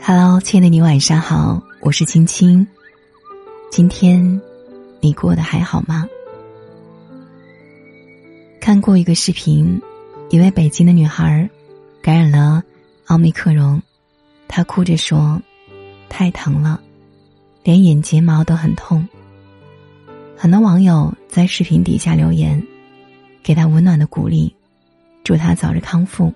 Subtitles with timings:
[0.00, 2.66] Hello，亲爱的你，晚上好，我是青青。
[3.70, 4.40] 今天
[5.00, 6.06] 你过得还好吗？
[8.60, 9.80] 看过一个视频，
[10.30, 11.48] 一位北京的女孩
[12.00, 12.62] 感染了
[13.06, 13.82] 奥密克戎，
[14.46, 15.40] 她哭着说
[16.08, 16.80] ：“太疼了，
[17.64, 19.06] 连眼睫毛都很痛。”
[20.36, 22.64] 很多网友在视频底下留言，
[23.42, 24.54] 给她温暖的鼓励，
[25.24, 26.26] 祝她早日康复。《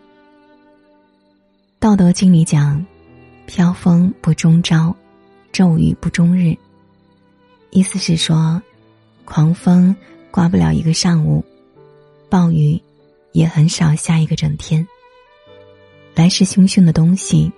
[1.79, 2.85] 道德经》里讲。
[3.51, 4.95] 飘风不终朝，
[5.51, 6.57] 骤雨不终日。
[7.71, 8.63] 意思是说，
[9.25, 9.95] 狂风
[10.31, 11.45] 刮不了一个上午，
[12.29, 12.81] 暴雨
[13.33, 14.87] 也很少下一个整天。
[16.15, 17.51] 来势汹汹的东西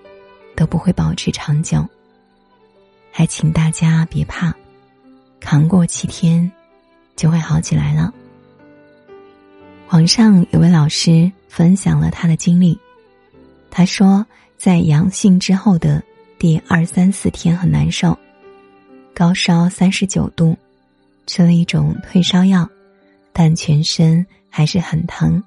[0.57, 1.87] 都不会保持长久。
[3.11, 4.51] 还请大家别怕，
[5.41, 6.51] 扛过七天
[7.17, 8.11] 就会好起来了。
[9.91, 12.79] 网上有位老师分享了他的经历，
[13.71, 14.25] 他说。
[14.63, 16.01] 在阳性之后的
[16.39, 18.17] 第二三四天很难受，
[19.13, 20.57] 高烧三十九度，
[21.27, 22.71] 吃了一种退烧药，
[23.33, 25.43] 但全身还是很疼，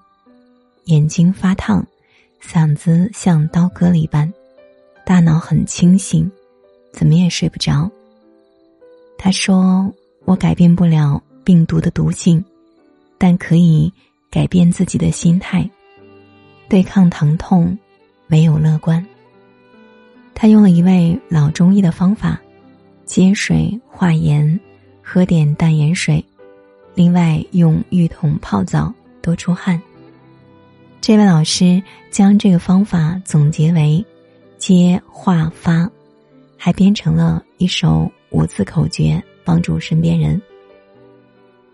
[0.88, 1.88] 眼睛发烫，
[2.44, 4.34] 嗓子像刀割了一般，
[5.06, 6.30] 大脑很清醒，
[6.92, 7.90] 怎么也睡不着。
[9.18, 9.90] 他说
[10.28, 12.44] ：“我改变不了病毒的毒性，
[13.18, 13.94] 但可以
[14.30, 15.70] 改变自己的心态，
[16.68, 17.78] 对抗疼痛。”
[18.28, 19.06] 没有乐观。
[20.34, 22.40] 他用了一位老中医的方法，
[23.06, 24.60] 接水化盐，
[25.02, 26.24] 喝点淡盐水，
[26.94, 29.82] 另外用浴桶泡澡，多出汗。
[31.00, 34.04] 这位老师将这个方法总结为
[34.58, 35.90] “接化发”，
[36.58, 40.42] 还编成了一首五字口诀，帮助身边人。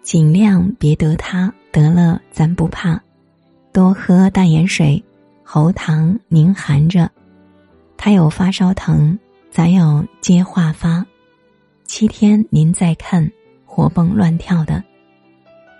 [0.03, 3.01] 尽量别得他，得了咱不怕，
[3.71, 5.01] 多喝淡盐水。
[5.53, 7.11] 喉糖您含着，
[7.97, 11.05] 他有发烧疼，咱有接话发，
[11.83, 13.29] 七天您再看，
[13.65, 14.81] 活蹦乱跳的，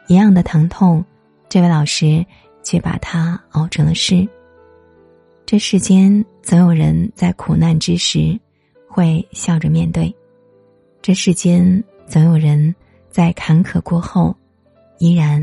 [0.08, 1.02] 一样的疼痛，
[1.48, 2.26] 这位老师
[2.62, 4.28] 却把它熬成了诗。
[5.46, 8.38] 这世间总有人在苦难之时
[8.90, 10.14] 会笑着面对，
[11.02, 12.76] 这世间总有人
[13.10, 14.36] 在坎坷过后
[15.00, 15.42] 依然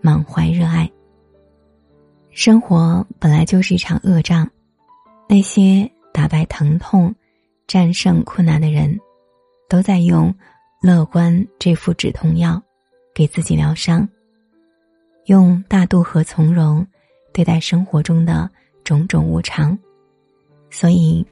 [0.00, 0.90] 满怀热爱。
[2.38, 4.48] 生活本来就是一场恶仗，
[5.28, 7.12] 那些打败疼痛、
[7.66, 8.96] 战胜困难的人，
[9.68, 10.32] 都在用
[10.80, 12.62] 乐观这副止痛药，
[13.12, 14.08] 给自己疗伤，
[15.24, 16.86] 用大度和从容
[17.32, 18.48] 对待生活中的
[18.84, 19.76] 种种无常。
[20.70, 21.26] 所以，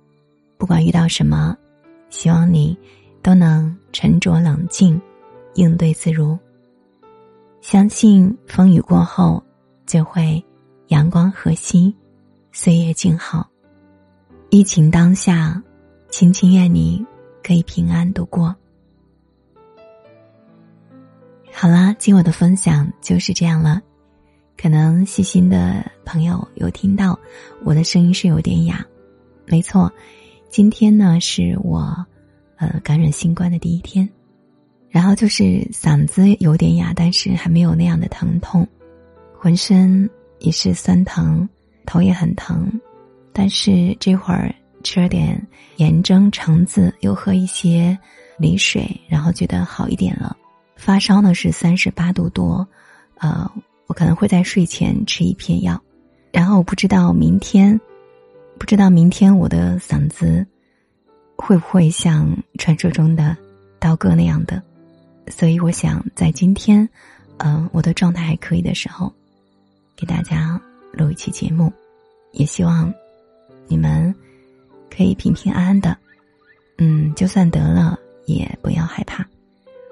[0.58, 1.56] 不管遇到什么，
[2.10, 2.76] 希望你
[3.22, 5.00] 都能沉着冷静，
[5.54, 6.36] 应对自如。
[7.60, 9.40] 相信风雨过后，
[9.86, 10.44] 就会。
[10.88, 11.92] 阳光和煦，
[12.52, 13.48] 岁月静好。
[14.50, 15.60] 疫情当下，
[16.08, 17.04] 轻轻愿你
[17.42, 18.54] 可以平安度过。
[21.52, 23.82] 好啦，今晚的分享就是这样了。
[24.56, 27.18] 可能细心的朋友有听到
[27.64, 28.86] 我的声音是有点哑，
[29.44, 29.92] 没错，
[30.48, 32.06] 今天呢是我
[32.56, 34.08] 呃感染新冠的第一天，
[34.88, 35.42] 然后就是
[35.72, 38.66] 嗓子有点哑，但是还没有那样的疼痛，
[39.36, 40.08] 浑身。
[40.46, 41.46] 也是酸疼，
[41.86, 42.70] 头也很疼，
[43.32, 47.98] 但是这会儿吃了点盐蒸橙子，又喝一些
[48.38, 50.36] 梨水，然后觉得好一点了。
[50.76, 52.64] 发烧呢是三十八度多，
[53.18, 53.50] 呃，
[53.88, 55.82] 我可能会在睡前吃一片药，
[56.30, 57.80] 然后我不知道明天，
[58.56, 60.46] 不知道明天我的嗓子
[61.36, 63.36] 会不会像传说中的
[63.80, 64.62] 刀割那样的，
[65.26, 66.88] 所以我想在今天，
[67.38, 69.12] 嗯，我的状态还可以的时候。
[69.96, 70.60] 给大家
[70.92, 71.72] 录一期节目，
[72.32, 72.92] 也希望
[73.66, 74.14] 你们
[74.94, 75.96] 可以平平安安的。
[76.78, 79.26] 嗯，就算得了，也不要害怕，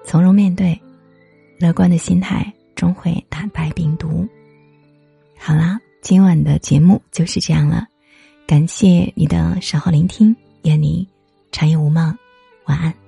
[0.05, 0.79] 从容面对，
[1.59, 4.29] 乐观的心态终会打败病毒。
[5.39, 7.87] 好啦，今晚的节目就是这样了，
[8.47, 11.09] 感谢你的守候聆听，愿你
[11.51, 12.17] 长夜无梦，
[12.67, 13.04] 晚安。